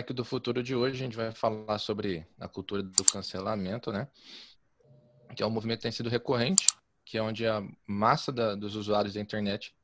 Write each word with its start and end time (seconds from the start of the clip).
Slack 0.00 0.14
do 0.14 0.24
futuro 0.24 0.62
de 0.62 0.74
hoje 0.74 0.94
a 0.94 1.04
gente 1.04 1.16
vai 1.16 1.30
falar 1.30 1.78
sobre 1.78 2.26
a 2.38 2.48
cultura 2.48 2.82
do 2.82 3.04
cancelamento, 3.04 3.92
né? 3.92 4.08
Que 5.36 5.42
é 5.42 5.46
um 5.46 5.50
movimento 5.50 5.78
que 5.78 5.82
tem 5.82 5.92
sido 5.92 6.08
recorrente, 6.08 6.66
que 7.04 7.18
é 7.18 7.22
onde 7.22 7.46
a 7.46 7.62
massa 7.86 8.32
da, 8.32 8.54
dos 8.54 8.76
usuários 8.76 9.14
da 9.14 9.20
internet 9.20 9.74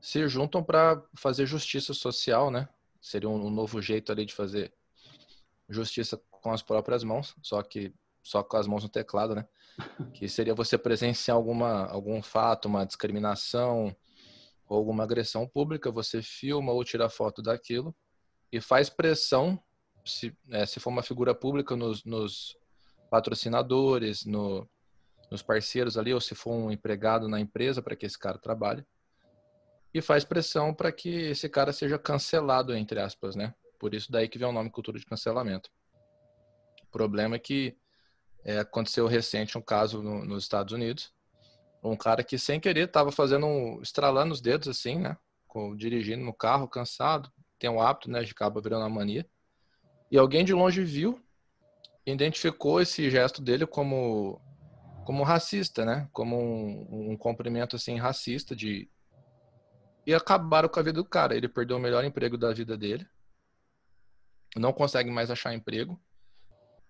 se 0.00 0.26
juntam 0.28 0.64
para 0.64 1.02
fazer 1.14 1.44
justiça 1.44 1.92
social, 1.92 2.50
né? 2.50 2.68
Seria 3.02 3.28
um, 3.28 3.46
um, 3.46 3.50
novo 3.50 3.82
jeito 3.82 4.10
ali 4.10 4.24
de 4.24 4.34
fazer 4.34 4.72
justiça 5.68 6.18
com 6.30 6.52
as 6.52 6.62
próprias 6.62 7.04
mãos, 7.04 7.34
só 7.42 7.62
que 7.62 7.92
só 8.22 8.42
com 8.42 8.56
as 8.56 8.66
mãos 8.66 8.82
no 8.82 8.88
teclado, 8.88 9.34
né? 9.34 9.46
Que 10.14 10.26
seria 10.26 10.54
você 10.54 10.78
presenciar 10.78 11.36
alguma 11.36 11.84
algum 11.86 12.22
fato, 12.22 12.66
uma 12.66 12.86
discriminação 12.86 13.94
ou 14.66 14.78
alguma 14.78 15.04
agressão 15.04 15.46
pública, 15.46 15.90
você 15.90 16.22
filma 16.22 16.72
ou 16.72 16.82
tira 16.82 17.10
foto 17.10 17.42
daquilo 17.42 17.94
e 18.52 18.60
faz 18.60 18.88
pressão, 18.88 19.62
se, 20.04 20.36
é, 20.50 20.66
se 20.66 20.80
for 20.80 20.90
uma 20.90 21.02
figura 21.02 21.34
pública, 21.34 21.76
nos, 21.76 22.04
nos 22.04 22.56
patrocinadores, 23.10 24.24
no, 24.24 24.68
nos 25.30 25.42
parceiros 25.42 25.96
ali, 25.96 26.12
ou 26.12 26.20
se 26.20 26.34
for 26.34 26.52
um 26.52 26.70
empregado 26.70 27.28
na 27.28 27.38
empresa 27.38 27.80
para 27.82 27.94
que 27.94 28.06
esse 28.06 28.18
cara 28.18 28.38
trabalhe, 28.38 28.84
e 29.92 30.00
faz 30.00 30.24
pressão 30.24 30.72
para 30.72 30.92
que 30.92 31.08
esse 31.08 31.48
cara 31.48 31.72
seja 31.72 31.98
cancelado, 31.98 32.74
entre 32.74 33.00
aspas, 33.00 33.34
né? 33.34 33.54
Por 33.78 33.94
isso 33.94 34.10
daí 34.10 34.28
que 34.28 34.38
vem 34.38 34.46
o 34.46 34.52
nome 34.52 34.70
cultura 34.70 34.98
de 34.98 35.06
cancelamento. 35.06 35.70
O 36.82 36.86
problema 36.90 37.36
é 37.36 37.38
que 37.38 37.76
é, 38.44 38.58
aconteceu 38.58 39.06
recente 39.06 39.58
um 39.58 39.62
caso 39.62 40.02
no, 40.02 40.24
nos 40.24 40.44
Estados 40.44 40.72
Unidos, 40.72 41.12
um 41.82 41.96
cara 41.96 42.22
que 42.22 42.38
sem 42.38 42.60
querer 42.60 42.86
estava 42.86 43.10
fazendo 43.10 43.46
um, 43.46 43.80
estralando 43.80 44.32
os 44.32 44.40
dedos 44.40 44.68
assim, 44.68 44.98
né? 44.98 45.16
Com, 45.48 45.74
dirigindo 45.74 46.24
no 46.24 46.32
carro, 46.32 46.68
cansado, 46.68 47.32
tem 47.60 47.70
um 47.70 47.80
hábito, 47.80 48.10
né, 48.10 48.24
de 48.24 48.32
acaba 48.32 48.60
virando 48.60 48.82
uma 48.82 48.88
mania. 48.88 49.24
E 50.10 50.18
alguém 50.18 50.44
de 50.44 50.52
longe 50.52 50.82
viu, 50.82 51.20
identificou 52.04 52.80
esse 52.80 53.08
gesto 53.10 53.40
dele 53.40 53.66
como 53.66 54.40
como 55.04 55.22
racista, 55.22 55.84
né? 55.84 56.08
Como 56.12 56.36
um, 56.36 57.12
um 57.12 57.16
cumprimento 57.16 57.76
assim 57.76 57.96
racista 57.98 58.56
de 58.56 58.88
e 60.06 60.14
acabaram 60.14 60.68
com 60.68 60.80
a 60.80 60.82
vida 60.82 61.02
do 61.02 61.04
cara. 61.04 61.36
Ele 61.36 61.48
perdeu 61.48 61.76
o 61.76 61.80
melhor 61.80 62.02
emprego 62.04 62.38
da 62.38 62.52
vida 62.52 62.76
dele, 62.76 63.06
não 64.56 64.72
consegue 64.72 65.10
mais 65.10 65.30
achar 65.30 65.54
emprego 65.54 66.00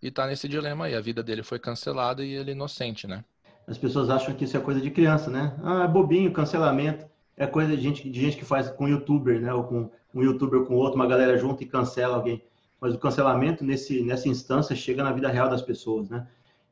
e 0.00 0.10
tá 0.10 0.26
nesse 0.26 0.48
dilema 0.48 0.86
aí. 0.86 0.94
A 0.94 1.00
vida 1.00 1.22
dele 1.22 1.42
foi 1.42 1.58
cancelada 1.58 2.24
e 2.24 2.32
ele 2.32 2.52
inocente, 2.52 3.06
né? 3.06 3.24
As 3.66 3.76
pessoas 3.76 4.08
acham 4.08 4.34
que 4.34 4.44
isso 4.44 4.56
é 4.56 4.60
coisa 4.60 4.80
de 4.80 4.90
criança, 4.90 5.30
né? 5.30 5.56
Ah, 5.62 5.84
é 5.84 5.88
bobinho, 5.88 6.32
cancelamento. 6.32 7.08
É 7.36 7.46
coisa 7.46 7.76
de 7.76 7.82
gente, 7.82 8.08
de 8.08 8.20
gente 8.20 8.36
que 8.36 8.44
faz 8.44 8.70
com 8.70 8.88
youtuber, 8.88 9.40
né? 9.40 9.52
Ou 9.52 9.64
com 9.64 9.90
um 10.14 10.22
youtuber 10.22 10.64
com 10.64 10.74
outro, 10.74 10.96
uma 10.96 11.06
galera 11.06 11.36
junto 11.36 11.62
e 11.62 11.66
cancela 11.66 12.16
alguém. 12.16 12.42
Mas 12.80 12.94
o 12.94 12.98
cancelamento 12.98 13.64
nesse, 13.64 14.02
nessa 14.02 14.28
instância 14.28 14.74
chega 14.74 15.02
na 15.02 15.12
vida 15.12 15.28
real 15.28 15.48
das 15.48 15.62
pessoas, 15.62 16.08
né? 16.08 16.26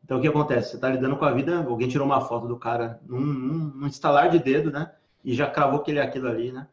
Então 0.04 0.18
o 0.18 0.20
que 0.20 0.28
acontece? 0.28 0.70
Você 0.70 0.76
está 0.76 0.88
lidando 0.88 1.16
com 1.16 1.24
a 1.24 1.32
vida, 1.32 1.64
alguém 1.68 1.88
tirou 1.88 2.06
uma 2.06 2.20
foto 2.20 2.48
do 2.48 2.56
cara 2.56 2.98
num, 3.06 3.20
num, 3.20 3.72
num 3.74 3.86
instalar 3.86 4.30
de 4.30 4.38
dedo, 4.38 4.70
né? 4.70 4.90
E 5.22 5.34
já 5.34 5.46
cravou 5.46 5.80
que 5.80 5.90
ele 5.90 5.98
é 5.98 6.02
aquilo 6.02 6.28
ali, 6.28 6.50
né? 6.50 6.66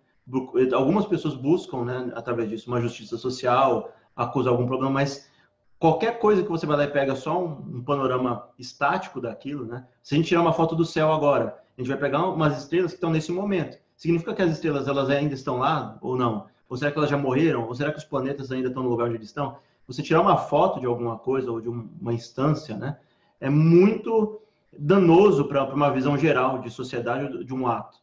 Algumas 0.74 1.06
pessoas 1.06 1.36
buscam, 1.36 1.84
né, 1.84 2.12
através 2.16 2.50
disso, 2.50 2.68
uma 2.68 2.82
justiça 2.82 3.16
social, 3.16 3.94
acusar 4.16 4.54
algum 4.54 4.66
problema, 4.66 4.92
mas 4.92 5.30
qualquer 5.78 6.18
coisa 6.18 6.42
que 6.42 6.50
você 6.50 6.66
vai 6.66 6.78
lá 6.78 6.84
e 6.86 6.92
pega 6.92 7.16
só 7.16 7.44
um, 7.44 7.78
um, 7.78 7.84
panorama 7.84 8.50
estático 8.58 9.22
daquilo, 9.22 9.66
né? 9.66 9.86
Se 10.02 10.16
a 10.16 10.18
gente 10.18 10.28
tirar 10.28 10.42
uma 10.42 10.54
foto 10.54 10.76
do 10.76 10.86
céu 10.86 11.12
agora, 11.12 11.60
a 11.78 11.82
gente 11.82 11.90
vai 11.90 11.98
pegar 11.98 12.26
umas 12.28 12.58
estrelas 12.58 12.92
que 12.92 12.98
estão 12.98 13.12
nesse 13.12 13.32
momento. 13.32 13.78
Significa 13.96 14.34
que 14.34 14.42
as 14.42 14.52
estrelas 14.52 14.88
elas 14.88 15.10
ainda 15.10 15.34
estão 15.34 15.60
lá 15.60 15.98
ou 16.02 16.18
não? 16.18 16.48
Ou 16.70 16.78
será 16.78 16.92
que 16.92 16.98
elas 16.98 17.10
já 17.10 17.18
morreram? 17.18 17.68
Ou 17.68 17.76
será 17.76 17.92
que 17.92 17.98
os 17.98 18.04
planetas 18.04 18.52
ainda 18.52 18.70
estão 18.70 18.84
no 18.84 18.90
lugar 18.90 19.08
onde 19.08 19.16
eles 19.16 19.28
estão? 19.28 19.58
Você 19.88 20.02
tirar 20.02 20.22
uma 20.22 20.38
foto 20.38 20.80
de 20.80 20.86
alguma 20.86 21.18
coisa 21.18 21.52
ou 21.52 21.62
de 21.62 21.70
uma 21.70 22.14
instância, 22.14 22.76
né? 22.76 22.98
É 23.40 23.50
muito 23.50 24.42
danoso 24.78 25.46
para 25.46 25.64
uma 25.74 25.92
visão 25.92 26.18
geral 26.18 26.60
de 26.60 26.70
sociedade 26.70 27.44
de 27.44 27.54
um 27.54 27.68
ato. 27.68 28.00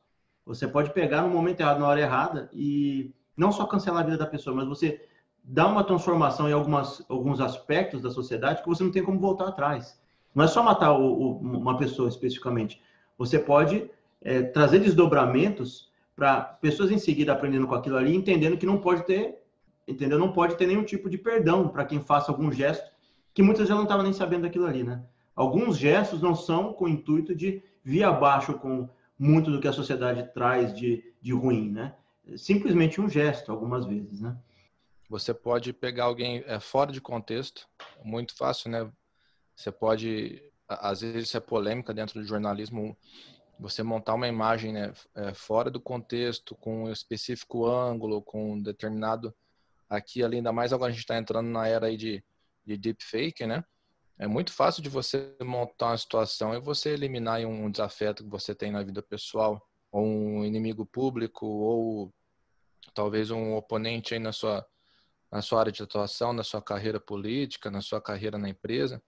Você 0.47 0.67
pode 0.67 0.93
pegar 0.93 1.23
no 1.23 1.29
momento 1.29 1.61
errado, 1.61 1.81
na 1.81 1.89
hora 1.89 2.01
errada, 2.01 2.51
e 2.53 3.13
não 3.37 3.53
só 3.53 3.65
cancelar 3.67 4.03
a 4.03 4.05
vida 4.05 4.19
da 4.19 4.27
pessoa, 4.27 4.55
mas 4.55 4.67
você 4.67 5.01
dá 5.43 5.67
uma 5.67 5.85
transformação 5.85 6.49
em 6.49 6.53
algumas, 6.53 7.05
alguns 7.09 7.41
aspectos 7.41 8.01
da 8.01 8.11
sociedade 8.11 8.63
que 8.63 8.69
você 8.69 8.83
não 8.83 8.91
tem 8.91 9.03
como 9.03 9.19
voltar 9.19 9.49
atrás. 9.49 10.01
Não 10.35 10.45
é 10.45 10.49
só 10.49 10.63
matar 10.63 10.93
o, 10.93 11.05
o, 11.05 11.39
uma 11.39 11.77
pessoa 11.77 12.09
especificamente. 12.09 12.81
Você 13.19 13.39
pode 13.39 13.91
é, 14.21 14.43
trazer 14.43 14.79
desdobramentos 14.81 15.91
para 16.15 16.41
pessoas 16.43 16.91
em 16.91 16.99
seguida 16.99 17.33
aprendendo 17.33 17.67
com 17.67 17.75
aquilo 17.75 17.97
ali, 17.97 18.15
entendendo 18.15 18.57
que 18.57 18.67
não 18.67 18.79
pode 18.79 19.05
ter, 19.05 19.39
entendeu? 19.87 20.19
Não 20.19 20.33
pode 20.33 20.57
ter 20.57 20.67
nenhum 20.67 20.85
tipo 20.85 21.09
de 21.09 21.19
perdão 21.19 21.69
para 21.69 21.85
quem 21.85 22.01
faça 22.01 22.31
algum 22.31 22.51
gesto 22.53 22.91
que 23.35 23.43
muitas 23.43 23.69
já 23.69 23.75
não 23.75 23.85
estavam 23.85 24.05
nem 24.05 24.13
sabendo 24.13 24.43
daquilo 24.43 24.67
ali, 24.67 24.83
né? 24.83 25.03
Alguns 25.35 25.79
gestos 25.79 26.21
não 26.21 26.35
são 26.35 26.73
com 26.73 26.85
o 26.85 26.89
intuito 26.89 27.35
de 27.35 27.63
vir 27.83 28.05
abaixo 28.05 28.55
com 28.55 28.89
muito 29.19 29.51
do 29.51 29.61
que 29.61 29.69
a 29.69 29.73
sociedade 29.73 30.31
traz 30.35 30.75
de, 30.75 31.03
de 31.21 31.33
ruim, 31.33 31.71
né? 31.71 31.95
Simplesmente 32.37 33.01
um 33.01 33.09
gesto, 33.09 33.51
algumas 33.51 33.87
vezes, 33.87 34.21
né? 34.21 34.37
Você 35.09 35.33
pode 35.35 35.73
pegar 35.73 36.05
alguém 36.05 36.43
é, 36.47 36.59
fora 36.61 36.93
de 36.93 37.01
contexto, 37.01 37.69
muito 38.05 38.35
fácil, 38.37 38.71
né? 38.71 38.91
Você 39.55 39.71
pode, 39.71 40.43
às 40.69 41.01
vezes, 41.01 41.29
isso 41.29 41.37
é 41.37 41.41
polêmica 41.41 41.93
dentro 41.93 42.21
do 42.21 42.27
jornalismo, 42.27 42.97
você 43.63 43.83
montar 43.83 44.15
uma 44.15 44.27
imagem 44.27 44.73
né, 44.73 44.93
é, 45.15 45.33
fora 45.33 45.71
do 45.71 45.81
contexto, 45.81 46.57
com 46.57 46.85
um 46.85 46.93
específico 46.93 47.65
ângulo, 47.65 48.21
com 48.21 48.55
um 48.55 48.61
determinado. 48.61 49.33
Aqui, 49.89 50.23
ali, 50.23 50.39
ainda 50.39 50.53
mais 50.53 50.73
agora 50.73 50.91
a 50.91 50.93
gente 50.93 51.05
está 51.05 51.17
entrando 51.17 51.49
na 51.49 51.69
era 51.69 51.87
aí 51.87 51.97
de, 51.97 52.25
de 52.67 52.77
deepfake, 52.77 53.47
né? 53.47 53.65
É 54.19 54.27
muito 54.27 54.53
fácil 54.53 54.83
de 54.83 54.89
você 54.89 55.35
montar 55.41 55.89
uma 55.89 55.99
situação 55.99 56.55
e 56.55 56.61
você 56.61 56.91
eliminar 56.91 57.41
um 57.41 57.71
desafeto 57.71 58.25
que 58.25 58.31
você 58.31 58.55
tem 58.55 58.73
na 58.73 58.83
vida 58.83 59.03
pessoal, 59.03 59.65
ou 59.91 60.05
um 60.05 60.45
inimigo 60.45 60.85
público, 60.85 61.47
ou 61.47 62.13
talvez 62.95 63.31
um 63.31 63.55
oponente 63.55 64.15
aí 64.15 64.21
na 64.21 64.33
sua, 64.33 64.67
na 65.31 65.41
sua 65.41 65.61
área 65.61 65.73
de 65.73 65.83
atuação, 65.83 66.33
na 66.33 66.43
sua 66.43 66.61
carreira 66.61 66.99
política, 66.99 67.71
na 67.71 67.81
sua 67.81 68.01
carreira 68.01 68.39
na 68.39 68.49
empresa. 68.49 69.03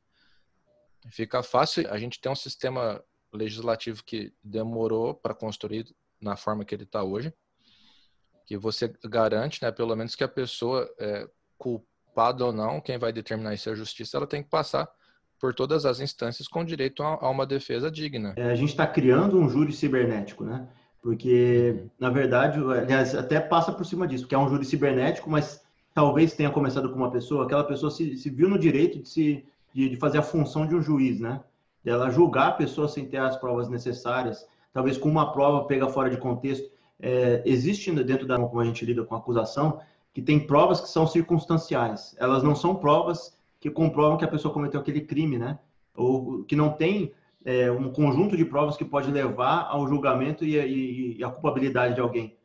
Fica 1.10 1.42
fácil 1.42 1.90
a 1.90 1.98
gente 1.98 2.20
ter 2.20 2.28
um 2.28 2.36
sistema 2.36 3.02
legislativo 3.36 4.02
que 4.04 4.32
demorou 4.42 5.14
para 5.14 5.34
construir 5.34 5.86
na 6.20 6.36
forma 6.36 6.64
que 6.64 6.74
ele 6.74 6.84
está 6.84 7.02
hoje, 7.02 7.32
que 8.46 8.56
você 8.56 8.92
garante, 9.04 9.62
né, 9.62 9.70
pelo 9.70 9.94
menos 9.96 10.14
que 10.14 10.24
a 10.24 10.28
pessoa 10.28 10.88
é 10.98 11.28
culpada 11.58 12.44
ou 12.44 12.52
não, 12.52 12.80
quem 12.80 12.98
vai 12.98 13.12
determinar 13.12 13.54
isso 13.54 13.68
é 13.68 13.72
a 13.72 13.76
justiça, 13.76 14.16
ela 14.16 14.26
tem 14.26 14.42
que 14.42 14.48
passar 14.48 14.88
por 15.40 15.54
todas 15.54 15.84
as 15.84 16.00
instâncias 16.00 16.48
com 16.48 16.64
direito 16.64 17.02
a, 17.02 17.28
uma 17.28 17.46
defesa 17.46 17.90
digna. 17.90 18.34
É, 18.36 18.50
a 18.50 18.54
gente 18.54 18.70
está 18.70 18.86
criando 18.86 19.38
um 19.38 19.48
júri 19.48 19.72
cibernético, 19.72 20.44
né? 20.44 20.68
Porque, 21.02 21.84
na 21.98 22.08
verdade, 22.08 22.58
aliás, 22.58 23.14
até 23.14 23.38
passa 23.38 23.70
por 23.70 23.84
cima 23.84 24.06
disso, 24.06 24.26
que 24.26 24.34
é 24.34 24.38
um 24.38 24.48
júri 24.48 24.64
cibernético, 24.64 25.28
mas 25.28 25.62
talvez 25.92 26.32
tenha 26.32 26.50
começado 26.50 26.90
com 26.90 26.96
uma 26.96 27.10
pessoa, 27.10 27.44
aquela 27.44 27.64
pessoa 27.64 27.90
se, 27.90 28.16
se 28.16 28.30
viu 28.30 28.48
no 28.48 28.58
direito 28.58 29.02
de, 29.02 29.08
se, 29.08 29.44
de, 29.74 29.90
de 29.90 29.96
fazer 29.96 30.18
a 30.18 30.22
função 30.22 30.66
de 30.66 30.74
um 30.74 30.80
juiz, 30.80 31.20
né? 31.20 31.42
Dela 31.84 32.10
julgar 32.10 32.48
a 32.48 32.52
pessoa 32.52 32.88
sem 32.88 33.04
ter 33.04 33.18
as 33.18 33.36
provas 33.36 33.68
necessárias, 33.68 34.48
talvez 34.72 34.96
com 34.96 35.08
uma 35.08 35.32
prova 35.32 35.66
pega 35.66 35.88
fora 35.88 36.08
de 36.08 36.16
contexto. 36.16 36.68
É, 36.98 37.42
existe 37.44 37.92
dentro 38.02 38.26
da 38.26 38.38
como 38.38 38.60
a 38.60 38.64
gente 38.64 38.84
lida 38.84 39.04
com 39.04 39.14
acusação 39.14 39.80
que 40.12 40.22
tem 40.22 40.38
provas 40.38 40.80
que 40.80 40.88
são 40.88 41.06
circunstanciais. 41.06 42.16
Elas 42.18 42.42
não 42.42 42.54
são 42.54 42.76
provas 42.76 43.36
que 43.60 43.68
comprovam 43.68 44.16
que 44.16 44.24
a 44.24 44.28
pessoa 44.28 44.54
cometeu 44.54 44.80
aquele 44.80 45.00
crime, 45.00 45.36
né? 45.36 45.58
Ou 45.94 46.44
que 46.44 46.54
não 46.54 46.70
tem 46.70 47.12
é, 47.44 47.70
um 47.70 47.90
conjunto 47.92 48.36
de 48.36 48.44
provas 48.44 48.76
que 48.76 48.84
pode 48.84 49.10
levar 49.10 49.66
ao 49.68 49.86
julgamento 49.88 50.44
e, 50.44 50.56
e, 50.56 51.18
e 51.18 51.24
a 51.24 51.28
culpabilidade 51.28 51.94
de 51.94 52.00
alguém. 52.00 52.36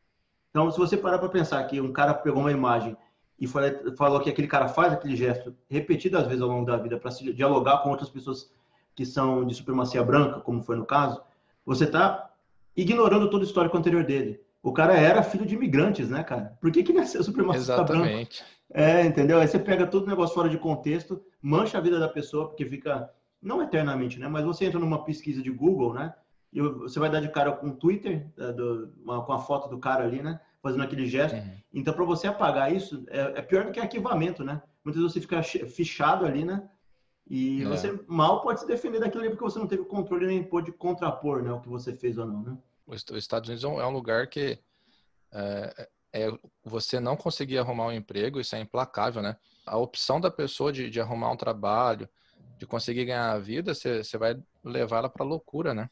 Então, 0.49 0.69
se 0.71 0.77
você 0.77 0.97
parar 0.97 1.19
para 1.19 1.29
pensar 1.29 1.63
que 1.65 1.79
um 1.79 1.93
cara 1.93 2.13
pegou 2.13 2.41
uma 2.41 2.51
imagem 2.51 2.97
e 3.39 3.47
falou 3.47 4.19
que 4.19 4.29
aquele 4.29 4.47
cara 4.47 4.67
faz 4.67 4.91
aquele 4.91 5.15
gesto 5.15 5.55
repetidas 5.69 6.25
vezes 6.27 6.41
ao 6.41 6.49
longo 6.49 6.65
da 6.65 6.75
vida 6.75 6.97
para 6.97 7.11
se 7.11 7.31
dialogar 7.31 7.77
com 7.77 7.89
outras 7.89 8.09
pessoas 8.09 8.51
que 8.99 9.05
são 9.05 9.45
de 9.45 9.55
supremacia 9.55 10.03
branca, 10.03 10.41
como 10.41 10.61
foi 10.61 10.75
no 10.75 10.85
caso, 10.85 11.21
você 11.65 11.85
está 11.85 12.29
ignorando 12.75 13.29
todo 13.29 13.43
o 13.43 13.45
histórico 13.45 13.77
anterior 13.77 14.03
dele. 14.03 14.41
O 14.61 14.73
cara 14.73 14.93
era 14.93 15.23
filho 15.23 15.45
de 15.45 15.55
imigrantes, 15.55 16.09
né, 16.09 16.21
cara? 16.21 16.57
Por 16.59 16.69
que, 16.69 16.83
que 16.83 16.91
ele 16.91 16.99
ia 16.99 17.05
ser 17.05 17.23
supremacista 17.23 17.75
Exatamente. 17.75 18.43
branco? 18.43 18.51
É, 18.73 19.05
entendeu? 19.05 19.39
Aí 19.39 19.47
você 19.47 19.57
pega 19.57 19.87
todo 19.87 20.03
o 20.03 20.09
negócio 20.09 20.35
fora 20.35 20.49
de 20.49 20.57
contexto, 20.57 21.23
mancha 21.41 21.77
a 21.77 21.81
vida 21.81 21.97
da 21.97 22.09
pessoa, 22.09 22.49
porque 22.49 22.65
fica, 22.65 23.09
não 23.41 23.63
eternamente, 23.63 24.19
né? 24.19 24.27
Mas 24.27 24.43
você 24.43 24.65
entra 24.65 24.81
numa 24.81 25.05
pesquisa 25.05 25.41
de 25.41 25.49
Google, 25.49 25.93
né? 25.93 26.13
E 26.51 26.59
você 26.59 26.99
vai 26.99 27.09
dar 27.09 27.21
de 27.21 27.29
cara 27.29 27.53
com 27.53 27.69
o 27.69 27.75
Twitter, 27.75 28.27
é, 28.37 28.51
do, 28.51 28.91
uma, 29.01 29.23
com 29.23 29.31
a 29.31 29.39
foto 29.39 29.69
do 29.69 29.79
cara 29.79 30.03
ali, 30.03 30.21
né? 30.21 30.41
Fazendo 30.61 30.83
aquele 30.83 31.05
gesto. 31.05 31.37
Uhum. 31.37 31.53
Então, 31.73 31.93
para 31.93 32.03
você 32.03 32.27
apagar 32.27 32.75
isso, 32.75 33.05
é, 33.07 33.39
é, 33.39 33.41
pior 33.41 33.63
do 33.63 33.71
que 33.71 33.79
arquivamento, 33.79 34.43
né? 34.43 34.61
Muitas 34.83 35.01
vezes 35.01 35.13
você 35.13 35.21
fica 35.21 35.41
fichado 35.41 36.25
ali, 36.25 36.43
né? 36.43 36.61
E 37.29 37.61
é. 37.61 37.65
você 37.65 37.99
mal 38.07 38.41
pode 38.41 38.61
se 38.61 38.67
defender 38.67 38.99
daquilo 38.99 39.21
ali 39.21 39.29
porque 39.29 39.43
você 39.43 39.59
não 39.59 39.67
teve 39.67 39.83
controle 39.85 40.25
nem 40.25 40.43
pôde 40.43 40.71
contrapor 40.71 41.43
né, 41.43 41.51
o 41.51 41.61
que 41.61 41.69
você 41.69 41.93
fez 41.93 42.17
ou 42.17 42.25
não, 42.25 42.41
né? 42.41 42.57
Os 42.87 43.05
Estados 43.11 43.47
Unidos 43.47 43.63
é, 43.63 43.67
é 43.67 43.85
um 43.85 43.91
lugar 43.91 44.27
que 44.27 44.57
é, 45.31 45.89
é, 46.11 46.31
você 46.63 46.99
não 46.99 47.15
conseguir 47.15 47.59
arrumar 47.59 47.85
um 47.85 47.91
emprego, 47.91 48.39
isso 48.39 48.55
é 48.55 48.59
implacável, 48.59 49.21
né? 49.21 49.37
a 49.69 49.77
opção 49.77 50.19
da 50.19 50.31
pessoa 50.31 50.71
de, 50.71 50.89
de 50.89 50.99
arrumar 50.99 51.31
um 51.31 51.37
trabalho, 51.37 52.09
de 52.57 52.65
conseguir 52.65 53.05
ganhar 53.05 53.31
a 53.31 53.39
vida, 53.39 53.73
você, 53.73 54.03
você 54.03 54.17
vai 54.17 54.37
levar 54.63 54.97
ela 54.97 55.09
para 55.09 55.25
loucura, 55.25 55.73
né? 55.73 55.89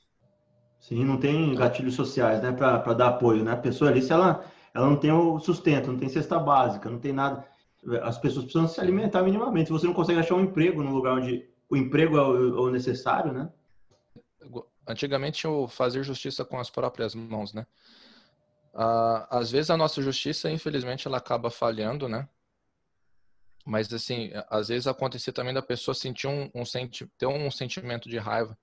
Sim, 0.79 1.05
não 1.05 1.17
tem 1.17 1.55
gatilhos 1.55 1.95
sociais, 1.95 2.41
né, 2.41 2.51
para 2.51 2.93
dar 2.93 3.09
apoio, 3.09 3.43
né? 3.43 3.51
A 3.51 3.57
pessoa 3.57 3.89
ali, 3.89 4.01
se 4.01 4.11
ela, 4.11 4.43
ela 4.73 4.87
não 4.87 4.97
tem 4.97 5.11
o 5.11 5.39
sustento, 5.39 5.91
não 5.91 5.99
tem 5.99 6.09
cesta 6.09 6.39
básica, 6.39 6.89
não 6.89 6.99
tem 6.99 7.13
nada, 7.13 7.45
as 8.01 8.17
pessoas 8.17 8.45
precisam 8.45 8.67
se 8.67 8.79
alimentar 8.81 9.23
minimamente. 9.23 9.71
Você 9.71 9.85
não 9.85 9.93
consegue 9.93 10.19
achar 10.19 10.35
um 10.35 10.41
emprego 10.41 10.83
no 10.83 10.93
lugar 10.93 11.13
onde 11.13 11.47
o 11.69 11.77
emprego 11.77 12.17
é 12.17 12.21
o, 12.21 12.69
necessário, 12.69 13.31
né? 13.31 13.51
Antigamente 14.87 15.45
o 15.47 15.67
fazer 15.67 16.03
justiça 16.03 16.45
com 16.45 16.59
as 16.59 16.69
próprias 16.69 17.13
mãos, 17.13 17.53
né? 17.53 17.65
Às 19.29 19.51
vezes 19.51 19.69
a 19.69 19.77
nossa 19.77 20.01
justiça, 20.01 20.49
infelizmente, 20.49 21.07
ela 21.07 21.17
acaba 21.17 21.49
falhando, 21.49 22.07
né? 22.07 22.27
Mas 23.65 23.91
assim, 23.91 24.31
às 24.49 24.69
vezes 24.69 24.87
acontecia 24.87 25.33
também 25.33 25.53
da 25.53 25.61
pessoa 25.61 25.93
sentir 25.93 26.27
um, 26.27 26.49
um 26.55 26.63
senti 26.63 27.05
ter 27.17 27.25
um 27.25 27.51
sentimento 27.51 28.07
de 28.07 28.17
raiva, 28.17 28.57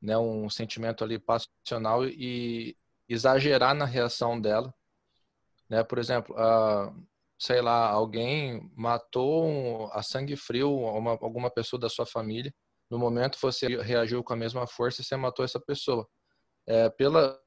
né? 0.00 0.16
Um 0.16 0.48
sentimento 0.48 1.04
ali 1.04 1.18
passional 1.18 2.06
e 2.06 2.76
exagerar 3.06 3.74
na 3.74 3.84
reação 3.84 4.40
dela, 4.40 4.72
né? 5.68 5.84
Por 5.84 5.98
exemplo, 5.98 6.34
uh, 6.34 6.94
sei 7.40 7.62
lá, 7.62 7.88
alguém 7.88 8.70
matou 8.76 9.90
a 9.92 10.02
sangue 10.02 10.36
frio 10.36 10.76
uma, 10.76 11.12
alguma 11.12 11.50
pessoa 11.50 11.80
da 11.80 11.88
sua 11.88 12.04
família, 12.04 12.52
no 12.90 12.98
momento 12.98 13.38
você 13.40 13.66
reagiu 13.80 14.22
com 14.22 14.34
a 14.34 14.36
mesma 14.36 14.66
força 14.66 15.00
e 15.00 15.04
você 15.04 15.16
matou 15.16 15.44
essa 15.44 15.58
pessoa. 15.58 16.06
É, 16.66 16.90
pela, 16.90 17.40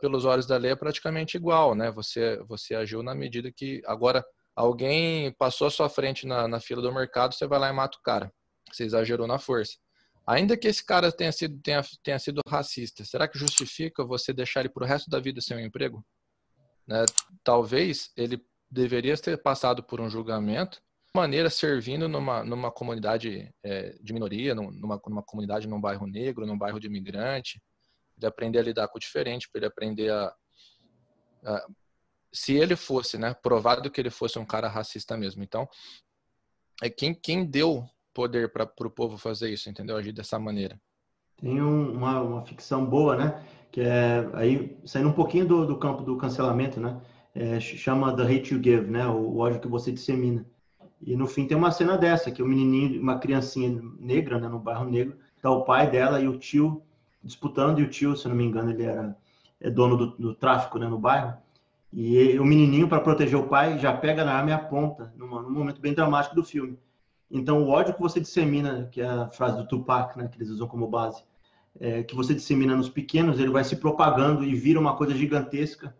pelos 0.00 0.26
olhos 0.26 0.46
da 0.46 0.58
lei 0.58 0.72
é 0.72 0.76
praticamente 0.76 1.36
igual, 1.38 1.74
né? 1.74 1.90
Você, 1.92 2.36
você 2.44 2.74
agiu 2.74 3.02
na 3.02 3.14
medida 3.14 3.50
que 3.50 3.80
agora 3.86 4.22
alguém 4.54 5.32
passou 5.38 5.68
à 5.68 5.70
sua 5.70 5.88
frente 5.88 6.26
na, 6.26 6.46
na 6.46 6.60
fila 6.60 6.82
do 6.82 6.92
mercado, 6.92 7.34
você 7.34 7.46
vai 7.46 7.58
lá 7.58 7.70
e 7.70 7.72
mata 7.72 7.96
o 7.96 8.02
cara. 8.02 8.30
Você 8.70 8.84
exagerou 8.84 9.26
na 9.26 9.38
força. 9.38 9.78
Ainda 10.26 10.56
que 10.56 10.68
esse 10.68 10.84
cara 10.84 11.10
tenha 11.10 11.32
sido, 11.32 11.58
tenha, 11.62 11.82
tenha 12.02 12.18
sido 12.18 12.40
racista, 12.46 13.04
será 13.04 13.26
que 13.26 13.38
justifica 13.38 14.04
você 14.04 14.32
deixar 14.34 14.60
ele 14.60 14.68
para 14.68 14.84
o 14.84 14.86
resto 14.86 15.08
da 15.08 15.18
vida 15.18 15.40
sem 15.40 15.56
um 15.56 15.60
emprego? 15.60 16.04
Né? 16.86 17.04
Talvez 17.42 18.10
ele 18.16 18.40
deveria 18.72 19.16
ter 19.18 19.36
passado 19.36 19.82
por 19.82 20.00
um 20.00 20.08
julgamento 20.08 20.78
de 20.78 21.20
maneira 21.20 21.50
servindo 21.50 22.08
numa, 22.08 22.42
numa 22.42 22.72
comunidade 22.72 23.54
é, 23.62 23.98
de 24.00 24.14
minoria, 24.14 24.54
numa, 24.54 24.98
numa 25.06 25.22
comunidade 25.22 25.68
num 25.68 25.80
bairro 25.80 26.06
negro, 26.06 26.46
num 26.46 26.56
bairro 26.56 26.80
de 26.80 26.86
imigrante, 26.86 27.62
ele 28.16 28.26
aprender 28.26 28.58
a 28.58 28.62
lidar 28.62 28.88
com 28.88 28.96
o 28.96 29.00
diferente, 29.00 29.48
para 29.50 29.58
ele 29.58 29.66
aprender 29.66 30.10
a, 30.10 30.34
a, 31.44 31.66
se 32.32 32.54
ele 32.54 32.74
fosse, 32.74 33.18
né, 33.18 33.34
provado 33.34 33.90
que 33.90 34.00
ele 34.00 34.10
fosse 34.10 34.38
um 34.38 34.44
cara 34.46 34.68
racista 34.68 35.18
mesmo. 35.18 35.42
Então, 35.42 35.68
é 36.82 36.88
quem, 36.88 37.14
quem 37.14 37.44
deu 37.44 37.84
poder 38.14 38.50
para 38.50 38.64
o 38.64 38.90
povo 38.90 39.18
fazer 39.18 39.50
isso, 39.50 39.68
entendeu? 39.68 39.96
Agir 39.96 40.12
dessa 40.12 40.38
maneira. 40.38 40.80
Tem 41.36 41.60
um, 41.60 41.92
uma, 41.92 42.22
uma 42.22 42.42
ficção 42.44 42.86
boa, 42.86 43.16
né? 43.16 43.46
Que 43.70 43.82
é 43.82 44.28
aí 44.34 44.78
saindo 44.84 45.10
um 45.10 45.14
pouquinho 45.14 45.46
do, 45.46 45.66
do 45.66 45.78
campo 45.78 46.02
do 46.02 46.16
cancelamento, 46.16 46.80
né? 46.80 47.00
É, 47.34 47.58
chama 47.60 48.14
The 48.14 48.22
Hate 48.22 48.54
You 48.54 48.62
Give, 48.62 48.90
né? 48.90 49.06
O 49.06 49.38
ódio 49.38 49.60
que 49.60 49.68
você 49.68 49.90
dissemina. 49.90 50.46
E 51.00 51.16
no 51.16 51.26
fim 51.26 51.46
tem 51.46 51.56
uma 51.56 51.70
cena 51.70 51.98
dessa, 51.98 52.30
que 52.30 52.42
o 52.42 52.46
um 52.46 52.48
menininho, 52.48 53.00
uma 53.00 53.18
criancinha 53.18 53.82
negra, 53.98 54.38
né, 54.38 54.48
no 54.48 54.58
bairro 54.58 54.88
negro, 54.88 55.16
tá 55.40 55.50
o 55.50 55.64
pai 55.64 55.90
dela 55.90 56.20
e 56.20 56.28
o 56.28 56.38
tio 56.38 56.82
disputando, 57.22 57.80
e 57.80 57.82
o 57.82 57.88
tio, 57.88 58.16
se 58.16 58.28
não 58.28 58.36
me 58.36 58.44
engano, 58.44 58.70
ele 58.70 58.84
era 58.84 59.16
é 59.60 59.70
dono 59.70 59.96
do, 59.96 60.06
do 60.16 60.34
tráfico, 60.34 60.78
né, 60.78 60.88
no 60.88 60.98
bairro. 60.98 61.34
E 61.92 62.38
o 62.38 62.44
menininho, 62.44 62.88
para 62.88 63.00
proteger 63.00 63.38
o 63.38 63.48
pai, 63.48 63.78
já 63.78 63.92
pega 63.92 64.24
na 64.24 64.32
arma 64.34 64.50
e 64.50 64.52
aponta, 64.52 65.12
numa, 65.16 65.42
num 65.42 65.50
momento 65.50 65.80
bem 65.80 65.94
dramático 65.94 66.34
do 66.34 66.42
filme. 66.42 66.78
Então, 67.30 67.62
o 67.62 67.68
ódio 67.68 67.94
que 67.94 68.00
você 68.00 68.20
dissemina, 68.20 68.88
que 68.90 69.00
é 69.00 69.06
a 69.06 69.28
frase 69.28 69.56
do 69.56 69.66
Tupac, 69.66 70.16
né, 70.18 70.28
que 70.28 70.36
eles 70.36 70.50
usam 70.50 70.66
como 70.66 70.86
base, 70.86 71.22
é, 71.80 72.02
que 72.02 72.14
você 72.14 72.34
dissemina 72.34 72.76
nos 72.76 72.88
pequenos, 72.88 73.38
ele 73.38 73.50
vai 73.50 73.64
se 73.64 73.76
propagando 73.76 74.44
e 74.44 74.54
vira 74.54 74.78
uma 74.78 74.96
coisa 74.96 75.14
gigantesca 75.14 75.94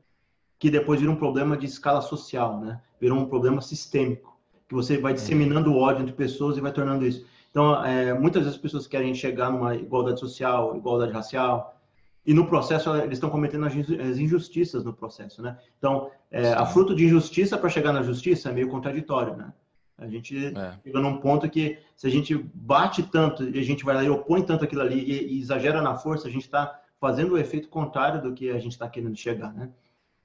que 0.63 0.71
depois 0.71 1.01
vira 1.01 1.11
um 1.11 1.17
problema 1.17 1.57
de 1.57 1.67
escala 1.67 2.01
social, 2.01 2.61
né? 2.61 2.81
Vira 3.01 3.13
um 3.13 3.27
problema 3.27 3.61
sistêmico, 3.61 4.39
que 4.69 4.73
você 4.73 4.97
vai 4.97 5.13
disseminando 5.13 5.73
o 5.73 5.77
ódio 5.77 6.03
entre 6.03 6.15
pessoas 6.15 6.57
e 6.57 6.61
vai 6.61 6.71
tornando 6.71 7.05
isso. 7.05 7.27
Então, 7.51 7.85
é, 7.85 8.15
muitas 8.15 8.45
vezes 8.45 8.55
as 8.55 8.63
pessoas 8.63 8.87
querem 8.87 9.13
chegar 9.13 9.51
numa 9.51 9.75
igualdade 9.75 10.21
social, 10.21 10.77
igualdade 10.77 11.11
racial, 11.11 11.77
e 12.25 12.33
no 12.33 12.47
processo 12.47 12.95
eles 12.95 13.15
estão 13.15 13.29
cometendo 13.29 13.67
as 13.67 14.19
injustiças 14.19 14.85
no 14.85 14.93
processo, 14.93 15.43
né? 15.43 15.59
Então, 15.79 16.09
é, 16.31 16.53
a 16.53 16.65
fruto 16.65 16.95
de 16.95 17.07
injustiça 17.07 17.59
para 17.59 17.69
chegar 17.69 17.93
na 17.93 18.05
justiça 18.05 18.51
é 18.51 18.53
meio 18.53 18.69
contraditório, 18.69 19.37
né? 19.37 19.53
A 19.99 20.07
gente 20.07 20.47
é. 20.47 20.79
chega 20.85 21.01
num 21.01 21.17
ponto 21.17 21.51
que 21.51 21.77
se 21.97 22.07
a 22.07 22.11
gente 22.11 22.37
bate 22.55 23.03
tanto 23.03 23.43
e 23.43 23.59
a 23.59 23.65
gente 23.65 23.85
vai 23.85 23.97
lá 23.97 24.05
e 24.05 24.11
opõe 24.11 24.43
tanto 24.43 24.63
aquilo 24.63 24.83
ali 24.83 25.01
e, 25.01 25.35
e 25.35 25.41
exagera 25.41 25.83
na 25.83 25.97
força, 25.97 26.29
a 26.29 26.31
gente 26.31 26.45
está 26.45 26.81
fazendo 27.01 27.33
o 27.35 27.39
efeito 27.39 27.69
contrário 27.69 28.23
do 28.23 28.33
que 28.33 28.49
a 28.49 28.61
gente 28.61 28.71
está 28.71 28.89
querendo 28.89 29.17
chegar, 29.17 29.53
né? 29.53 29.69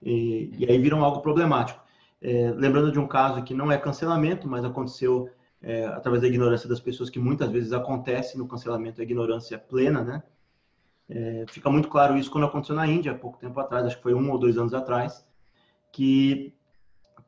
E, 0.01 0.51
e 0.57 0.65
aí 0.69 0.77
viram 0.77 1.03
algo 1.03 1.21
problemático. 1.21 1.81
É, 2.21 2.51
lembrando 2.55 2.91
de 2.91 2.99
um 2.99 3.07
caso 3.07 3.43
que 3.43 3.53
não 3.53 3.71
é 3.71 3.77
cancelamento, 3.77 4.47
mas 4.47 4.65
aconteceu 4.65 5.29
é, 5.61 5.85
através 5.85 6.21
da 6.21 6.27
ignorância 6.27 6.67
das 6.67 6.79
pessoas, 6.79 7.09
que 7.09 7.19
muitas 7.19 7.49
vezes 7.49 7.73
acontece 7.73 8.37
no 8.37 8.47
cancelamento, 8.47 9.01
a 9.01 9.03
ignorância 9.03 9.57
plena, 9.57 10.03
né? 10.03 10.23
É, 11.09 11.45
fica 11.47 11.69
muito 11.69 11.87
claro 11.87 12.17
isso 12.17 12.29
quando 12.29 12.45
aconteceu 12.45 12.75
na 12.75 12.85
Índia, 12.85 13.13
há 13.13 13.15
pouco 13.15 13.39
tempo 13.39 13.59
atrás, 13.59 13.85
acho 13.85 13.95
que 13.95 14.03
foi 14.03 14.13
um 14.13 14.29
ou 14.29 14.37
dois 14.37 14.57
anos 14.57 14.73
atrás, 14.73 15.25
que 15.91 16.53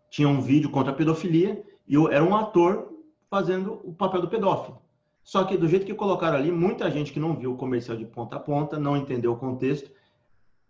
tinha 0.10 0.27
um 0.27 0.42
vídeo 0.42 0.69
contra 0.69 0.92
a 0.92 0.95
pedofilia 0.95 1.63
e 1.88 1.95
era 2.12 2.24
um 2.24 2.36
ator 2.36 2.94
fazendo 3.30 3.80
o 3.83 3.94
papel 3.94 4.22
do 4.22 4.27
pedófilo. 4.27 4.81
Só 5.24 5.44
que 5.44 5.56
do 5.56 5.68
jeito 5.68 5.86
que 5.86 5.94
colocaram 5.94 6.38
ali, 6.38 6.51
muita 6.51 6.89
gente 6.89 7.13
que 7.13 7.19
não 7.19 7.36
viu 7.36 7.54
o 7.54 7.57
comercial 7.57 7.95
de 7.95 8.06
ponta 8.06 8.36
a 8.36 8.39
ponta, 8.39 8.80
não 8.80 8.98
entendeu 8.98 9.31
o 9.31 9.38
contexto, 9.38 9.92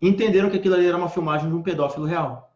entenderam 0.00 0.50
que 0.50 0.56
aquilo 0.56 0.74
ali 0.74 0.86
era 0.86 0.96
uma 0.96 1.08
filmagem 1.08 1.48
de 1.48 1.54
um 1.54 1.62
pedófilo 1.62 2.06
real. 2.06 2.54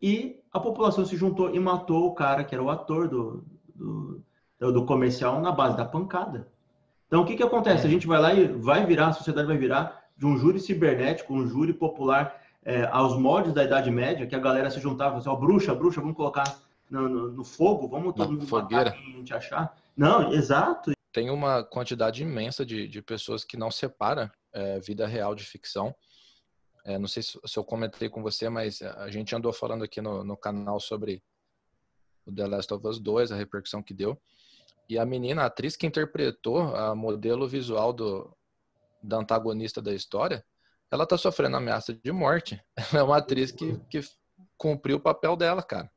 E 0.00 0.40
a 0.52 0.58
população 0.58 1.04
se 1.04 1.16
juntou 1.16 1.54
e 1.54 1.60
matou 1.60 2.06
o 2.06 2.14
cara 2.14 2.42
que 2.42 2.54
era 2.54 2.62
o 2.62 2.70
ator 2.70 3.08
do, 3.08 3.44
do, 3.74 4.22
do 4.58 4.84
comercial 4.84 5.40
na 5.40 5.52
base 5.52 5.76
da 5.76 5.84
pancada. 5.84 6.48
Então, 7.06 7.22
o 7.22 7.26
que, 7.26 7.36
que 7.36 7.42
acontece? 7.42 7.86
A 7.86 7.90
gente 7.90 8.06
vai 8.06 8.20
lá 8.20 8.32
e 8.32 8.46
vai 8.46 8.86
virar, 8.86 9.08
a 9.08 9.12
sociedade 9.12 9.46
vai 9.46 9.56
virar 9.56 10.04
de 10.16 10.26
um 10.26 10.36
júri 10.36 10.60
cibernético, 10.60 11.34
um 11.34 11.46
júri 11.46 11.72
popular 11.72 12.40
é, 12.64 12.84
aos 12.92 13.16
moldes 13.16 13.52
da 13.52 13.64
Idade 13.64 13.90
Média, 13.90 14.26
que 14.26 14.34
a 14.34 14.38
galera 14.38 14.70
se 14.70 14.80
juntava 14.80 15.18
assim, 15.18 15.28
ó, 15.28 15.34
bruxa, 15.34 15.74
bruxa, 15.74 16.00
vamos 16.00 16.16
colocar 16.16 16.44
no, 16.90 17.08
no, 17.08 17.32
no 17.32 17.44
fogo, 17.44 17.88
vamos 17.88 18.14
todo 18.14 18.32
mundo 18.32 18.46
fogueira. 18.46 18.90
a 18.90 18.94
gente 18.94 19.32
achar. 19.32 19.76
Não, 19.96 20.32
exato. 20.32 20.92
Tem 21.12 21.30
uma 21.30 21.64
quantidade 21.64 22.22
imensa 22.22 22.64
de, 22.64 22.86
de 22.86 23.02
pessoas 23.02 23.44
que 23.44 23.56
não 23.56 23.70
separa 23.70 24.30
é, 24.52 24.78
vida 24.78 25.06
real 25.06 25.34
de 25.34 25.44
ficção. 25.44 25.94
É, 26.84 26.98
não 26.98 27.08
sei 27.08 27.22
se, 27.22 27.38
se, 27.44 27.58
eu 27.58 27.64
comentei 27.64 28.08
com 28.08 28.22
você, 28.22 28.48
mas 28.48 28.80
a 28.82 29.10
gente 29.10 29.34
andou 29.34 29.52
falando 29.52 29.84
aqui 29.84 30.00
no, 30.00 30.24
no 30.24 30.36
canal 30.36 30.80
sobre 30.80 31.22
o 32.24 32.34
The 32.34 32.46
Last 32.46 32.72
of 32.72 32.86
Us 32.86 32.98
2, 32.98 33.32
a 33.32 33.36
repercussão 33.36 33.82
que 33.82 33.92
deu. 33.92 34.20
E 34.88 34.98
a 34.98 35.04
menina, 35.04 35.42
a 35.42 35.46
atriz 35.46 35.76
que 35.76 35.86
interpretou 35.86 36.74
a 36.74 36.94
modelo 36.94 37.46
visual 37.46 37.92
do, 37.92 38.34
da 39.02 39.18
antagonista 39.18 39.80
da 39.80 39.92
história, 39.92 40.44
ela 40.90 41.06
tá 41.06 41.16
sofrendo 41.16 41.56
ameaça 41.56 41.94
de 41.94 42.10
morte. 42.10 42.60
é 42.94 43.02
uma 43.02 43.18
atriz 43.18 43.52
que, 43.52 43.78
que 43.90 44.00
cumpriu 44.56 44.96
o 44.96 45.00
papel 45.00 45.36
dela, 45.36 45.62
cara. 45.62 45.90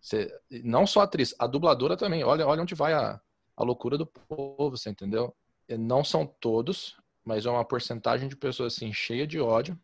Você, 0.00 0.32
não 0.64 0.86
só 0.86 1.00
a 1.00 1.04
atriz, 1.04 1.34
a 1.38 1.46
dubladora 1.46 1.96
também. 1.96 2.24
Olha, 2.24 2.46
olha 2.46 2.62
onde 2.62 2.74
vai 2.74 2.94
a, 2.94 3.20
a 3.56 3.64
loucura 3.64 3.98
do 3.98 4.06
povo, 4.06 4.76
você 4.76 4.88
entendeu? 4.90 5.34
E 5.68 5.76
não 5.76 6.02
são 6.04 6.24
todos, 6.24 6.96
mas 7.24 7.44
é 7.44 7.50
uma 7.50 7.64
porcentagem 7.64 8.28
de 8.28 8.36
pessoas 8.36 8.74
assim 8.74 8.92
cheia 8.92 9.26
de 9.26 9.40
ódio 9.40 9.78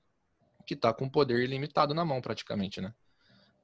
que 0.65 0.75
está 0.75 0.93
com 0.93 1.09
poder 1.09 1.43
ilimitado 1.43 1.95
na 1.95 2.05
mão 2.05 2.21
praticamente, 2.21 2.81
né? 2.81 2.93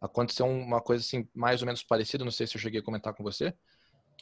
Aconteceu 0.00 0.47
uma 0.47 0.80
coisa 0.80 1.04
assim 1.04 1.28
mais 1.35 1.61
ou 1.61 1.66
menos 1.66 1.83
parecida, 1.83 2.25
não 2.25 2.33
sei 2.33 2.47
se 2.47 2.57
eu 2.57 2.61
cheguei 2.61 2.80
a 2.80 2.83
comentar 2.83 3.12
com 3.12 3.23
você. 3.23 3.54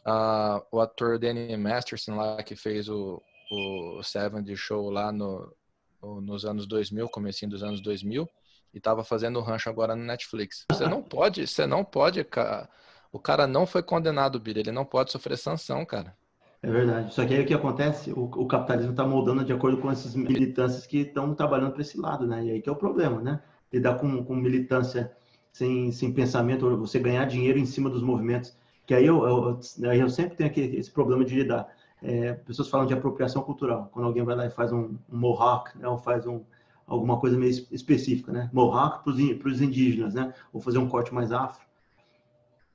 Uh, 0.01 0.65
o 0.73 0.81
ator 0.81 1.19
Danny 1.19 1.57
Masterson 1.57 2.17
lá 2.17 2.43
que 2.43 2.57
fez 2.57 2.89
o, 2.89 3.23
o 3.51 4.03
Seven 4.03 4.43
de 4.43 4.57
Show 4.57 4.91
lá 4.91 5.13
no, 5.13 5.55
no, 6.03 6.21
nos 6.21 6.45
anos 6.45 6.67
2000, 6.67 7.09
comecinho 7.09 7.51
dos 7.51 7.63
anos 7.63 7.81
2000, 7.81 8.29
e 8.75 8.79
estava 8.79 9.05
fazendo 9.05 9.39
o 9.39 9.43
rancho 9.43 9.71
agora 9.71 9.95
no 9.95 10.05
Netflix. 10.05 10.65
Você 10.71 10.87
não 10.87 11.03
pode, 11.03 11.47
você 11.47 11.67
não 11.67 11.85
pode, 11.85 12.25
cara. 12.25 12.69
O 13.11 13.19
cara 13.19 13.47
não 13.47 13.67
foi 13.67 13.83
condenado, 13.83 14.39
Billy, 14.39 14.61
ele 14.61 14.73
não 14.73 14.85
pode 14.85 15.11
sofrer 15.11 15.39
sanção, 15.39 15.85
cara. 15.85 16.17
É 16.61 16.71
verdade. 16.71 17.15
Só 17.15 17.25
que 17.25 17.35
aí 17.35 17.43
o 17.43 17.47
que 17.47 17.55
acontece? 17.55 18.13
O, 18.13 18.25
o 18.25 18.47
capitalismo 18.47 18.91
está 18.91 19.07
moldando 19.07 19.45
de 19.45 19.53
acordo 19.53 19.79
com 19.79 19.91
essas 19.91 20.15
militâncias 20.17 20.87
que 20.87 20.99
estão 20.99 21.35
trabalhando 21.35 21.73
para 21.73 21.83
esse 21.83 21.99
lado, 21.99 22.27
né? 22.27 22.45
E 22.45 22.51
aí 22.51 22.61
que 22.61 22.69
é 22.69 22.73
o 22.73 22.77
problema, 22.77 23.21
né? 23.21 23.41
Lidar 23.73 23.95
com, 23.99 24.25
com 24.25 24.35
militância 24.35 25.13
sem, 25.53 25.93
sem 25.93 26.13
pensamento, 26.13 26.77
você 26.77 26.99
ganhar 26.99 27.25
dinheiro 27.27 27.59
em 27.59 27.67
cima 27.67 27.89
dos 27.89 28.03
movimentos. 28.03 28.57
Que 28.87 28.95
aí 28.95 29.07
eu, 29.07 29.25
eu, 29.25 29.61
eu 29.93 30.09
sempre 30.09 30.37
tenho 30.37 30.51
aqui 30.51 30.61
esse 30.61 30.91
problema 30.91 31.25
de 31.25 31.35
lidar. 31.35 31.69
É, 32.03 32.33
pessoas 32.33 32.69
falam 32.69 32.87
de 32.87 32.95
apropriação 32.95 33.43
cultural. 33.43 33.89
Quando 33.93 34.07
alguém 34.07 34.25
vai 34.25 34.35
lá 34.35 34.47
e 34.47 34.51
faz 34.51 34.73
um, 34.73 34.97
um 35.11 35.19
mohawk, 35.19 35.79
né? 35.79 35.87
Ou 35.87 35.99
faz 35.99 36.27
um, 36.27 36.43
alguma 36.87 37.21
coisa 37.21 37.39
meio 37.39 37.53
específica, 37.71 38.33
né? 38.33 38.51
Mohawk 38.53 39.05
para 39.05 39.49
os 39.49 39.61
indígenas, 39.61 40.15
né? 40.15 40.35
Ou 40.53 40.61
fazer 40.61 40.79
um 40.79 40.89
corte 40.89 41.15
mais 41.15 41.31
afro. 41.31 41.65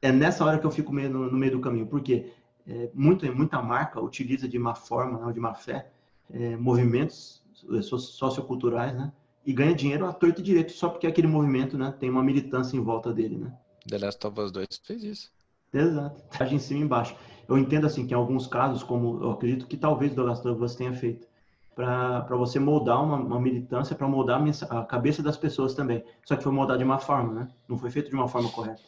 é 0.01 0.11
nessa 0.11 0.45
hora 0.45 0.57
que 0.57 0.65
eu 0.65 0.71
fico 0.71 0.93
meio 0.93 1.09
no, 1.09 1.29
no 1.31 1.37
meio 1.37 1.51
do 1.53 1.59
caminho, 1.59 1.87
porque 1.87 2.31
é, 2.67 2.89
muita, 2.93 3.31
muita 3.31 3.61
marca 3.61 3.99
utiliza 3.99 4.47
de 4.47 4.57
má 4.57 4.75
forma, 4.75 5.19
não, 5.19 5.31
de 5.31 5.39
má 5.39 5.53
fé, 5.53 5.91
é, 6.31 6.55
movimentos 6.55 7.43
socioculturais, 7.53 8.93
né? 8.93 9.11
E 9.45 9.53
ganha 9.53 9.75
dinheiro 9.75 10.05
à 10.05 10.13
torta 10.13 10.39
e 10.39 10.43
direito 10.43 10.71
só 10.71 10.89
porque 10.89 11.05
aquele 11.05 11.27
movimento, 11.27 11.77
né, 11.77 11.93
tem 11.99 12.09
uma 12.09 12.23
militância 12.23 12.77
em 12.77 12.81
volta 12.81 13.13
dele, 13.13 13.37
né? 13.37 13.53
The 13.89 13.97
Last 13.97 14.25
of 14.25 14.39
Us 14.39 14.51
2 14.51 14.67
fez 14.83 15.03
isso. 15.03 15.31
Exato. 15.73 16.21
Tá 16.37 16.47
em 16.47 16.59
cima 16.59 16.79
e 16.79 16.83
embaixo. 16.83 17.15
Eu 17.47 17.57
entendo 17.57 17.85
assim 17.85 18.07
que 18.07 18.13
em 18.13 18.17
alguns 18.17 18.47
casos, 18.47 18.83
como 18.83 19.21
eu 19.21 19.31
acredito 19.31 19.67
que 19.67 19.75
talvez 19.75 20.13
The 20.13 20.21
Last 20.21 20.47
of 20.47 20.63
Us 20.63 20.75
tenha 20.75 20.93
feito, 20.93 21.27
para 21.75 22.35
você 22.37 22.59
moldar 22.59 23.03
uma, 23.03 23.17
uma 23.17 23.41
militância, 23.41 23.95
para 23.95 24.07
moldar 24.07 24.41
a, 24.41 24.79
a, 24.79 24.85
cabeça 24.85 25.23
das 25.23 25.35
pessoas 25.35 25.73
também. 25.73 26.03
Só 26.23 26.35
que 26.35 26.43
foi 26.43 26.51
moldado 26.51 26.79
de 26.79 26.85
uma 26.85 26.99
forma, 26.99 27.33
né? 27.33 27.49
Não 27.67 27.77
foi 27.77 27.89
feito 27.89 28.09
de 28.09 28.15
uma 28.15 28.27
forma 28.27 28.49
correta. 28.51 28.81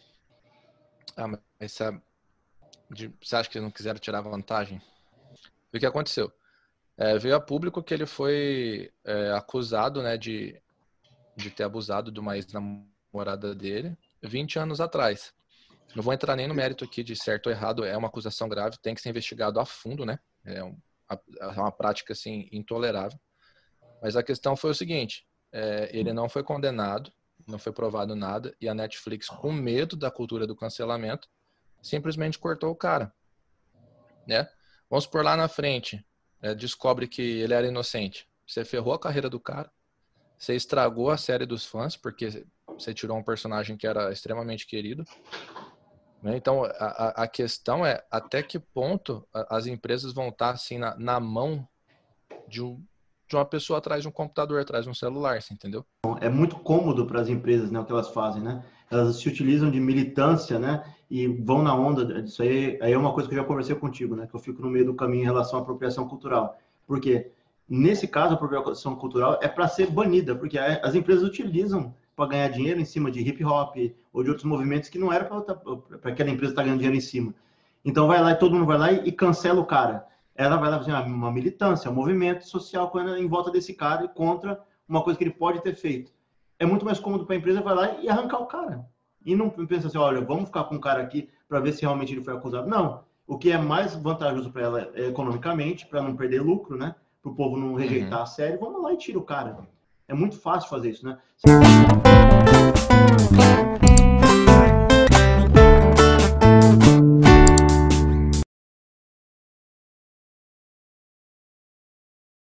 Ah, 1.17 1.27
mas 1.27 1.39
essa, 1.59 2.01
de, 2.89 3.13
você 3.21 3.35
acha 3.35 3.49
que 3.49 3.57
eles 3.57 3.65
não 3.65 3.71
quiseram 3.71 3.99
tirar 3.99 4.21
vantagem? 4.21 4.81
O 5.73 5.79
que 5.79 5.85
aconteceu? 5.85 6.31
É, 6.97 7.17
veio 7.17 7.35
a 7.35 7.41
público 7.41 7.83
que 7.83 7.93
ele 7.93 8.05
foi 8.05 8.91
é, 9.03 9.31
acusado 9.31 10.01
né, 10.01 10.17
de, 10.17 10.61
de 11.35 11.49
ter 11.49 11.63
abusado 11.63 12.11
de 12.11 12.19
uma 12.19 12.37
ex-namorada 12.37 13.53
dele 13.53 13.97
20 14.23 14.59
anos 14.59 14.79
atrás. 14.79 15.33
Não 15.93 16.03
vou 16.03 16.13
entrar 16.13 16.35
nem 16.35 16.47
no 16.47 16.53
mérito 16.53 16.83
aqui 16.83 17.03
de 17.03 17.15
certo 17.15 17.47
ou 17.47 17.51
errado, 17.51 17.85
é 17.85 17.95
uma 17.95 18.07
acusação 18.07 18.49
grave, 18.49 18.77
tem 18.81 18.95
que 18.95 19.01
ser 19.01 19.09
investigado 19.09 19.59
a 19.59 19.65
fundo, 19.65 20.05
né? 20.05 20.19
É, 20.43 20.63
um, 20.63 20.77
é 21.39 21.47
uma 21.47 21.71
prática 21.71 22.13
assim 22.13 22.47
intolerável. 22.51 23.19
Mas 24.01 24.15
a 24.15 24.23
questão 24.23 24.55
foi 24.55 24.71
o 24.71 24.75
seguinte: 24.75 25.25
é, 25.51 25.89
ele 25.93 26.11
não 26.11 26.27
foi 26.27 26.43
condenado, 26.43 27.11
não 27.47 27.59
foi 27.59 27.71
provado 27.71 28.15
nada, 28.15 28.55
e 28.59 28.67
a 28.67 28.73
Netflix, 28.73 29.27
com 29.27 29.51
medo 29.51 29.95
da 29.95 30.11
cultura 30.11 30.47
do 30.47 30.55
cancelamento, 30.55 31.29
simplesmente 31.85 32.39
cortou 32.39 32.71
o 32.71 32.75
cara. 32.75 33.13
Né? 34.27 34.47
Vamos 34.89 35.05
por 35.05 35.23
lá 35.23 35.37
na 35.37 35.47
frente, 35.47 36.03
é, 36.41 36.55
descobre 36.55 37.07
que 37.07 37.21
ele 37.21 37.53
era 37.53 37.67
inocente. 37.67 38.27
Você 38.47 38.65
ferrou 38.65 38.93
a 38.93 38.99
carreira 38.99 39.29
do 39.29 39.39
cara, 39.39 39.71
você 40.37 40.55
estragou 40.55 41.11
a 41.11 41.17
série 41.17 41.45
dos 41.45 41.65
fãs, 41.65 41.95
porque 41.95 42.45
você 42.67 42.93
tirou 42.93 43.17
um 43.17 43.23
personagem 43.23 43.77
que 43.77 43.85
era 43.85 44.11
extremamente 44.11 44.65
querido. 44.65 45.05
Né? 46.23 46.35
Então, 46.35 46.65
a, 46.65 47.23
a 47.23 47.27
questão 47.27 47.85
é 47.85 48.03
até 48.09 48.41
que 48.41 48.57
ponto 48.57 49.27
as 49.31 49.67
empresas 49.67 50.11
vão 50.11 50.29
estar 50.29 50.51
assim 50.51 50.79
na, 50.79 50.97
na 50.97 51.19
mão 51.19 51.67
de 52.47 52.63
um, 52.63 52.83
de 53.27 53.35
uma 53.35 53.45
pessoa 53.45 53.77
atrás 53.77 54.01
de 54.01 54.07
um 54.07 54.11
computador, 54.11 54.59
atrás 54.59 54.85
de 54.85 54.89
um 54.89 54.93
celular, 54.93 55.39
entendeu? 55.51 55.85
É 56.19 56.29
muito 56.29 56.57
cômodo 56.57 57.05
para 57.05 57.21
as 57.21 57.29
empresas, 57.29 57.71
né, 57.71 57.79
o 57.79 57.85
que 57.85 57.91
elas 57.91 58.09
fazem, 58.09 58.41
né? 58.41 58.63
Elas 58.99 59.17
se 59.17 59.27
utilizam 59.27 59.69
de 59.69 59.79
militância, 59.79 60.59
né, 60.59 60.83
e 61.09 61.27
vão 61.27 61.61
na 61.61 61.75
onda 61.75 62.21
disso 62.21 62.41
aí. 62.41 62.77
Aí 62.81 62.93
é 62.93 62.97
uma 62.97 63.13
coisa 63.13 63.29
que 63.29 63.35
eu 63.35 63.39
já 63.39 63.45
conversei 63.45 63.75
contigo, 63.75 64.15
né, 64.15 64.27
que 64.27 64.35
eu 64.35 64.39
fico 64.39 64.61
no 64.61 64.69
meio 64.69 64.85
do 64.85 64.93
caminho 64.93 65.23
em 65.23 65.25
relação 65.25 65.59
à 65.59 65.61
apropriação 65.61 66.07
cultural. 66.07 66.57
Porque 66.87 67.31
nesse 67.67 68.07
caso 68.07 68.31
a 68.31 68.35
apropriação 68.35 68.95
cultural 68.95 69.39
é 69.41 69.47
para 69.47 69.67
ser 69.67 69.91
banida, 69.91 70.35
porque 70.35 70.57
as 70.57 70.95
empresas 70.95 71.23
utilizam 71.23 71.93
para 72.15 72.29
ganhar 72.29 72.47
dinheiro 72.49 72.79
em 72.79 72.85
cima 72.85 73.11
de 73.11 73.19
hip 73.19 73.43
hop 73.43 73.75
ou 74.13 74.23
de 74.23 74.29
outros 74.29 74.45
movimentos 74.45 74.89
que 74.89 74.97
não 74.97 75.11
era 75.11 75.25
para 75.25 76.11
aquela 76.11 76.29
empresa 76.29 76.53
estar 76.53 76.61
tá 76.61 76.63
ganhando 76.63 76.79
dinheiro 76.79 76.97
em 76.97 77.01
cima. 77.01 77.33
Então 77.83 78.07
vai 78.07 78.21
lá 78.21 78.31
e 78.31 78.35
todo 78.35 78.53
mundo 78.53 78.65
vai 78.65 78.77
lá 78.77 78.91
e, 78.91 79.11
cancela 79.11 79.59
o 79.59 79.65
cara 79.65 80.07
ela 80.35 80.57
vai 80.57 80.69
fazer 80.69 80.91
uma 80.91 81.31
militância, 81.31 81.89
um 81.89 81.93
movimento 81.93 82.45
social 82.45 82.91
em 83.17 83.27
volta 83.27 83.49
desse 83.49 83.73
cara 83.73 84.03
e 84.03 84.09
contra 84.09 84.61
uma 84.87 85.01
coisa 85.01 85.17
que 85.17 85.23
ele 85.23 85.31
pode 85.31 85.63
ter 85.63 85.75
feito. 85.75 86.11
É 86.57 86.65
muito 86.65 86.85
mais 86.85 86.99
cômodo 86.99 87.25
para 87.25 87.35
a 87.35 87.37
empresa 87.37 87.61
vai 87.61 87.75
lá 87.75 87.95
e 88.01 88.09
arrancar 88.09 88.39
o 88.39 88.45
cara. 88.45 88.85
E 89.25 89.35
não 89.35 89.49
pensa 89.49 89.87
assim, 89.87 89.97
olha, 89.97 90.21
vamos 90.21 90.45
ficar 90.45 90.65
com 90.65 90.75
o 90.75 90.79
cara 90.79 91.01
aqui 91.01 91.29
para 91.49 91.59
ver 91.59 91.73
se 91.73 91.81
realmente 91.81 92.13
ele 92.13 92.23
foi 92.23 92.33
acusado. 92.33 92.69
Não. 92.69 93.03
O 93.27 93.37
que 93.37 93.51
é 93.51 93.57
mais 93.57 93.95
vantajoso 93.95 94.51
para 94.51 94.61
ela 94.61 94.91
é, 94.93 95.07
economicamente, 95.07 95.85
para 95.87 96.01
não 96.01 96.15
perder 96.15 96.41
lucro, 96.41 96.77
né? 96.77 96.95
Para 97.21 97.31
o 97.31 97.35
povo 97.35 97.57
não 97.57 97.73
rejeitar 97.73 98.19
uhum. 98.19 98.23
a 98.23 98.27
série, 98.27 98.57
vamos 98.57 98.81
lá 98.83 98.93
e 98.93 98.97
tira 98.97 99.17
o 99.17 99.23
cara. 99.23 99.57
É 100.07 100.13
muito 100.13 100.39
fácil 100.39 100.69
fazer 100.69 100.91
isso, 100.91 101.03
né? 101.03 101.17